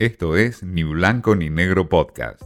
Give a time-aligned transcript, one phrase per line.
[0.00, 2.40] Esto es Ni Blanco ni Negro Podcast.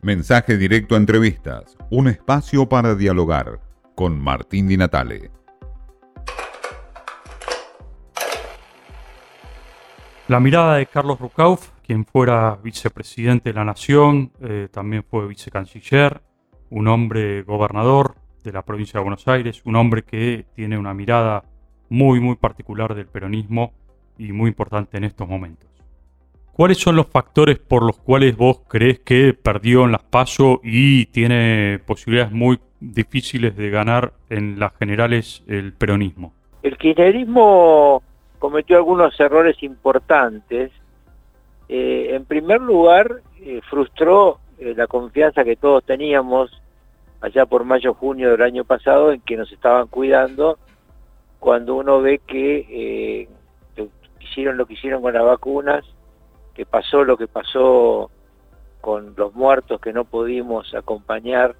[0.00, 3.60] Mensaje directo a entrevistas, un espacio para dialogar
[3.94, 5.30] con Martín Di Natale.
[10.26, 16.22] La mirada de Carlos Rucauf, quien fuera vicepresidente de la Nación, eh, también fue vicecanciller,
[16.70, 21.44] un hombre gobernador de la provincia de Buenos Aires, un hombre que tiene una mirada
[21.90, 23.74] muy, muy particular del peronismo
[24.16, 25.73] y muy importante en estos momentos.
[26.54, 31.06] ¿Cuáles son los factores por los cuales vos crees que perdió en las PASO y
[31.06, 36.32] tiene posibilidades muy difíciles de ganar en las generales el peronismo?
[36.62, 38.04] El kirchnerismo
[38.38, 40.70] cometió algunos errores importantes.
[41.68, 46.52] Eh, en primer lugar, eh, frustró eh, la confianza que todos teníamos
[47.20, 50.56] allá por mayo-junio del año pasado en que nos estaban cuidando
[51.40, 53.28] cuando uno ve que
[54.20, 55.84] hicieron lo que hicieron con las vacunas
[56.54, 58.10] que pasó lo que pasó
[58.80, 61.56] con los muertos que no pudimos acompañar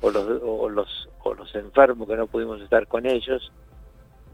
[0.00, 3.52] o los, o los, enfermos que no pudimos estar con ellos,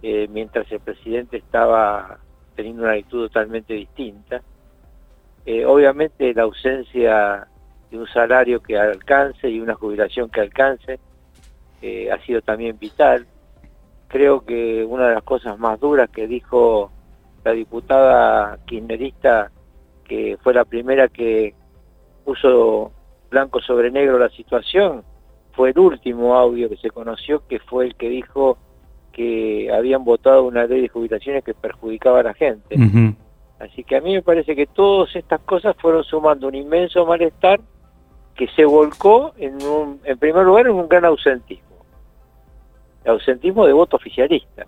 [0.02, 2.18] eh, mientras el presidente estaba
[2.54, 4.42] teniendo una actitud totalmente distinta.
[5.44, 7.48] Eh, obviamente la ausencia
[7.90, 10.98] de un salario que alcance y una jubilación que alcance
[11.82, 13.26] eh, ha sido también vital.
[14.08, 16.90] Creo que una de las cosas más duras que dijo
[17.44, 19.50] la diputada kirchnerista
[20.06, 21.54] que fue la primera que
[22.24, 22.92] puso
[23.30, 25.04] blanco sobre negro la situación,
[25.52, 28.58] fue el último audio que se conoció, que fue el que dijo
[29.12, 32.76] que habían votado una ley de jubilaciones que perjudicaba a la gente.
[33.58, 37.60] Así que a mí me parece que todas estas cosas fueron sumando un inmenso malestar
[38.34, 41.64] que se volcó en un, en primer lugar en un gran ausentismo.
[43.04, 44.66] El ausentismo de voto oficialista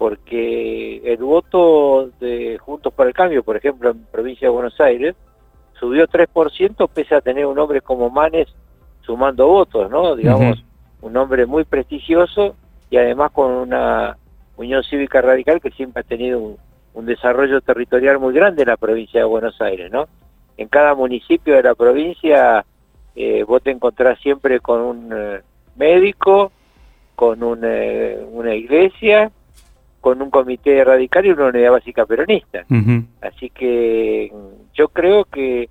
[0.00, 5.14] porque el voto de Juntos por el Cambio, por ejemplo, en provincia de Buenos Aires,
[5.78, 8.48] subió 3% pese a tener un hombre como Manes
[9.02, 10.16] sumando votos, ¿no?
[10.16, 10.64] Digamos,
[11.02, 12.56] un hombre muy prestigioso
[12.88, 14.16] y además con una
[14.56, 16.56] Unión Cívica Radical que siempre ha tenido
[16.94, 20.08] un, desarrollo territorial muy grande en la provincia de Buenos Aires, ¿no?
[20.56, 22.64] En cada municipio de la provincia
[23.14, 25.42] eh, vos te encontrás siempre con un eh,
[25.76, 26.52] médico,
[27.16, 29.30] con eh, una iglesia,
[30.00, 32.64] con un comité radical y una unidad básica peronista.
[33.20, 34.32] Así que
[34.74, 35.68] yo creo que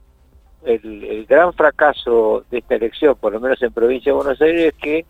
[0.66, 4.82] el, gran fracaso de esta elección, por lo menos en provincia de Buenos Aires, es
[4.82, 5.06] que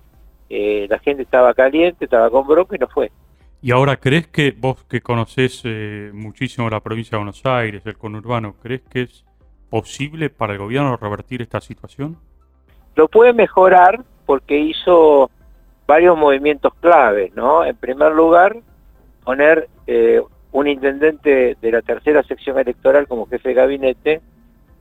[0.49, 3.11] eh, la gente estaba caliente, estaba con bronca y no fue.
[3.61, 7.97] ¿Y ahora crees que vos que conocés eh, muchísimo la provincia de Buenos Aires, el
[7.97, 9.25] conurbano, crees que es
[9.69, 12.17] posible para el gobierno revertir esta situación?
[12.95, 15.29] Lo puede mejorar porque hizo
[15.87, 17.65] varios movimientos claves, ¿no?
[17.65, 18.55] En primer lugar,
[19.29, 20.19] poner eh,
[20.53, 24.21] un intendente de la tercera sección electoral como jefe de gabinete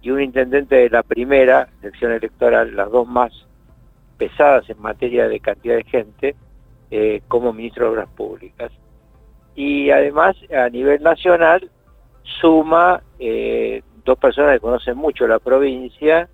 [0.00, 3.30] y un intendente de la primera sección electoral, las dos más
[4.16, 6.34] pesadas en materia de cantidad de gente,
[6.90, 8.72] eh, como ministro de Obras Públicas.
[9.54, 11.68] Y además, a nivel nacional,
[12.40, 16.26] suma eh, dos personas que conocen mucho la provincia,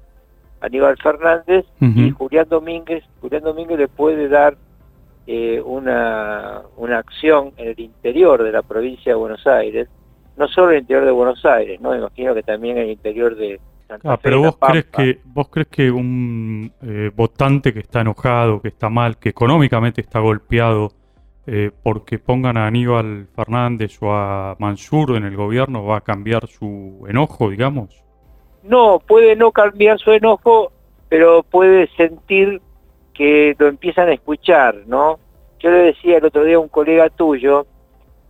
[0.61, 3.03] Aníbal Fernández y Julián Domínguez.
[3.21, 4.57] Julián Domínguez le puede dar
[5.27, 9.89] eh, una, una acción en el interior de la provincia de Buenos Aires,
[10.37, 13.37] no solo en el interior de Buenos Aires, no imagino que también en el interior
[13.37, 18.01] de Santa ah, pero vos crees que vos crees que un eh, votante que está
[18.01, 20.93] enojado, que está mal, que económicamente está golpeado
[21.47, 26.47] eh, porque pongan a Aníbal Fernández o a Mansur en el gobierno va a cambiar
[26.49, 28.03] su enojo, digamos?
[28.63, 30.73] No, puede no cambiar su enojo,
[31.11, 32.63] pero puede sentir
[33.15, 35.19] que lo empiezan a escuchar, ¿no?
[35.61, 37.67] Yo le decía el otro día a un colega tuyo,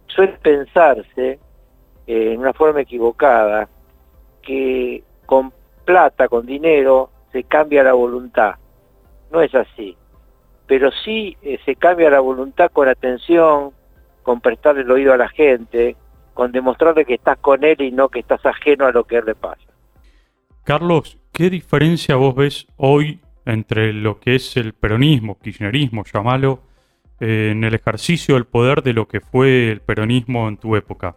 [0.06, 1.40] suele pensarse
[2.06, 3.68] eh, en una forma equivocada
[4.42, 5.52] que con
[5.84, 8.54] plata, con dinero, se cambia la voluntad.
[9.32, 9.96] No es así.
[10.66, 13.72] Pero sí eh, se cambia la voluntad con atención,
[14.22, 15.96] con prestarle el oído a la gente,
[16.34, 19.34] con demostrarle que estás con él y no que estás ajeno a lo que le
[19.34, 19.62] pasa.
[20.62, 26.62] Carlos, ¿qué diferencia vos ves hoy entre lo que es el peronismo, kirchnerismo, llamalo,
[27.20, 31.16] en el ejercicio del poder de lo que fue el peronismo en tu época?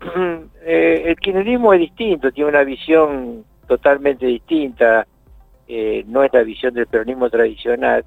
[0.62, 5.06] Eh, el kirchnerismo es distinto, tiene una visión totalmente distinta,
[5.66, 8.04] eh, no es la visión del peronismo tradicional,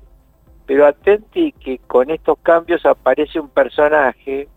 [0.65, 4.47] pero atente que con estos cambios aparece un personaje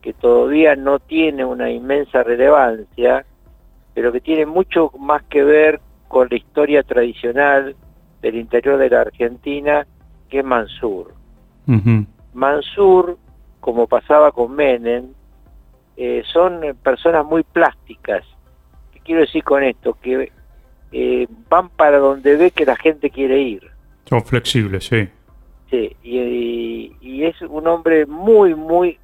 [0.00, 3.26] que todavía no tiene una inmensa relevancia,
[3.94, 7.74] pero que tiene mucho más que ver con la historia tradicional
[8.24, 9.86] del interior de la Argentina,
[10.28, 11.14] que es Mansur.
[12.32, 13.18] Mansur,
[13.60, 15.08] como pasaba con Menem,
[15.96, 18.24] eh, son personas muy plásticas,
[19.04, 19.96] quiero decir con esto?
[20.00, 20.32] Que
[20.92, 23.70] eh, van para donde ve que la gente quiere ir.
[24.06, 25.08] Son flexibles, sí.
[25.70, 28.98] Sí, y, es un hombre muy, muy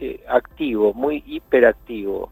[0.00, 2.30] eh, activo, muy hiperactivo.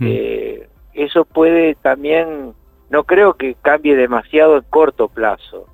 [0.00, 2.54] Eh, eso puede también,
[2.94, 5.66] no creo que cambie demasiado en corto plazo,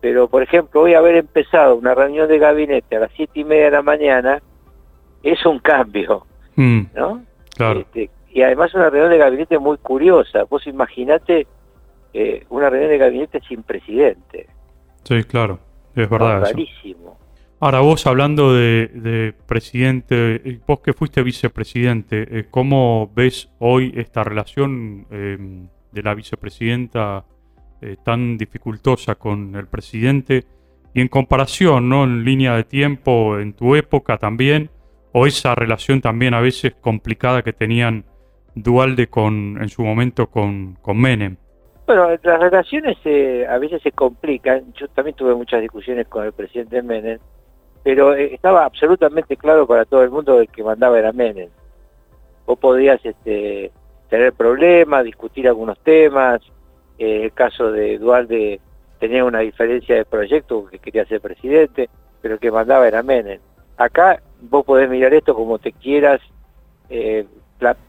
[0.00, 3.66] pero por ejemplo, hoy haber empezado una reunión de gabinete a las siete y media
[3.66, 4.40] de la mañana
[5.22, 6.24] es un cambio,
[6.56, 6.80] mm.
[6.94, 7.22] ¿no?
[7.54, 7.80] Claro.
[7.80, 10.44] Este, y además una reunión de gabinete muy curiosa.
[10.44, 11.46] Vos imaginate
[12.14, 14.46] eh, una reunión de gabinete sin presidente.
[15.04, 15.58] Sí, claro,
[15.94, 16.40] es verdad.
[16.40, 17.18] rarísimo.
[17.60, 24.24] Ahora vos hablando de, presidente, eh, vos que fuiste vicepresidente, eh, ¿cómo ves hoy esta
[24.24, 27.24] relación em, de la vicepresidenta
[28.04, 30.44] tan dificultosa con el presidente?
[30.94, 32.04] Y en comparación, ¿no?
[32.04, 34.70] En línea de tiempo, en tu época también,
[35.12, 38.04] o esa relación también a veces complicada que tenían
[38.54, 41.36] Dualde con, en su momento con, con Menem.
[41.86, 44.72] Bueno, las relaciones eh, a veces se complican.
[44.74, 47.18] Yo también tuve muchas discusiones con el presidente Menem,
[47.82, 51.48] pero eh, estaba absolutamente claro para todo el mundo que mandaba era Menem.
[52.46, 53.70] Vos podías este,
[54.08, 56.40] tener problemas, discutir algunos temas.
[56.98, 58.60] Eh, el caso de Dualde
[58.98, 61.88] tenía una diferencia de proyecto que quería ser presidente,
[62.20, 63.40] pero el que mandaba era Menem.
[63.76, 66.20] Acá vos podés mirar esto como te quieras,
[66.90, 67.26] eh,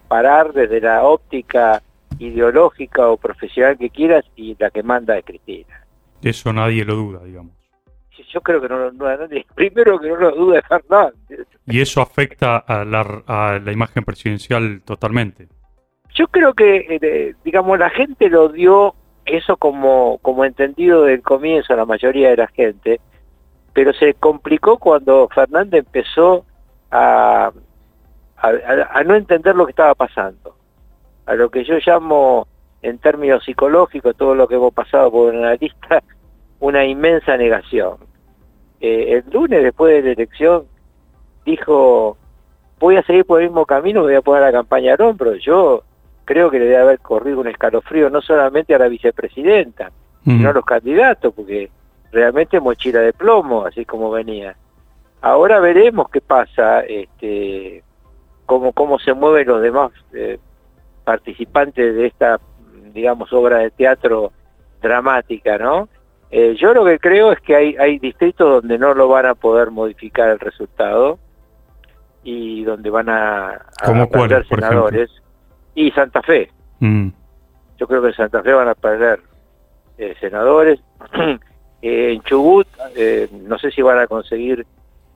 [0.08, 1.82] parar desde la óptica
[2.20, 5.86] ideológica o profesional que quieras y la que manda es Cristina.
[6.22, 7.54] Eso nadie lo duda, digamos.
[8.34, 9.46] Yo creo que no lo duda nadie.
[9.56, 11.48] Primero que no lo duda Fernández.
[11.66, 15.48] Y eso afecta a la, a la imagen presidencial totalmente.
[16.20, 18.94] Yo creo que, eh, digamos, la gente lo dio
[19.26, 23.00] eso como, como entendido del comienzo, la mayoría de la gente,
[23.72, 26.44] pero se complicó cuando Fernández empezó
[26.92, 27.54] a,
[28.36, 30.58] a, no entender lo que estaba pasando,
[31.26, 32.50] a lo que yo llamo
[32.82, 36.04] en términos psicológicos, todo lo que hemos pasado por un analista,
[36.60, 37.96] una inmensa negación.
[38.82, 40.66] Eh, el lunes después de la elección
[41.46, 42.18] dijo,
[42.78, 45.36] voy a seguir por el mismo camino, voy a poner la campaña al hombro.
[45.36, 45.86] Yo
[46.30, 49.92] creo que le debe haber corrido un escalofrío no solamente a la vicepresidenta,
[50.24, 51.72] sino a los candidatos, porque
[52.12, 54.56] realmente mochila de plomo, así como venía.
[55.22, 57.84] Ahora veremos qué pasa, este,
[58.46, 60.38] cómo, cómo se mueven los demás eh,
[61.04, 62.40] participantes de esta,
[62.94, 64.32] digamos, obra de teatro
[64.84, 65.90] dramática, ¿no?
[66.30, 69.34] Eh, yo lo que creo es que hay, hay distritos donde no lo van a
[69.34, 71.18] poder modificar el resultado
[72.24, 75.10] y donde van a, a senadores.
[75.80, 76.52] Y Santa Fe.
[76.80, 77.08] Mm.
[77.78, 79.22] Yo creo que en Santa Fe van a perder
[79.98, 80.80] eh, senadores.
[81.82, 82.68] Eh, en Chubut,
[82.98, 84.68] eh, no sé si van a conseguir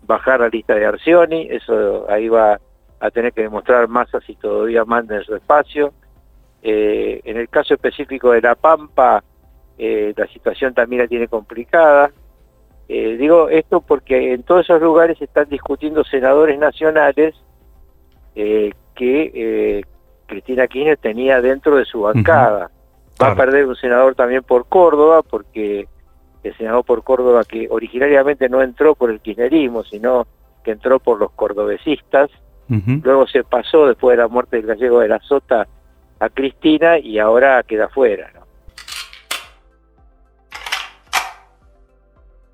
[0.03, 2.57] bajar la lista de Arcioni, eso ahí va
[3.01, 5.91] a tener que demostrar Massa si todavía manda en su espacio.
[6.61, 9.21] En el caso específico de La Pampa,
[9.77, 12.13] la situación también la tiene complicada.
[12.87, 17.35] digo esto porque en todos esos lugares están discutiendo senadores nacionales
[18.33, 19.83] que
[20.33, 22.71] Cristina Kirchner tenía dentro de su bancada.
[23.21, 25.87] Va a perder un senador también por Córdoba porque
[26.41, 30.25] el senador por Córdoba, que originariamente no entró por el kirchnerismo, sino
[30.63, 32.31] que entró por los cordobesistas.
[32.67, 35.67] Luego se pasó, después de la muerte del gallego de la Sota,
[36.19, 38.31] a Cristina y ahora queda fuera.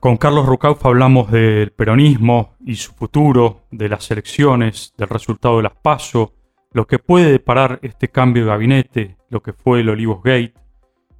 [0.02, 5.64] Con Carlos Rucauf hablamos del peronismo y su futuro, de las elecciones, del resultado de
[5.64, 6.34] las PASO,
[6.72, 10.54] lo que puede deparar este cambio de gabinete, lo que fue el Olivos Gate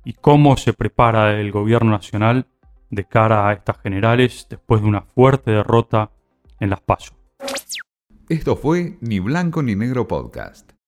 [0.06, 2.48] y cómo se prepara el gobierno nacional
[2.90, 6.12] de cara a estas generales después de una fuerte derrota
[6.60, 7.14] en las PASO.
[8.28, 10.79] Esto fue Ni Blanco ni Negro Podcast.